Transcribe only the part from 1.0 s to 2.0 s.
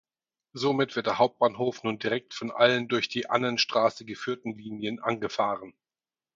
der Hauptbahnhof nun